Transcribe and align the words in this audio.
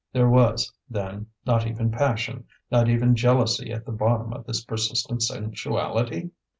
There 0.13 0.27
was, 0.27 0.73
then, 0.89 1.27
not 1.45 1.67
even 1.67 1.91
passion, 1.91 2.45
not 2.71 2.89
even 2.89 3.15
jealousy 3.15 3.71
at 3.71 3.85
the 3.85 3.91
bottom 3.91 4.33
of 4.33 4.47
this 4.47 4.65
persistent 4.65 5.21
sensuality? 5.21 6.31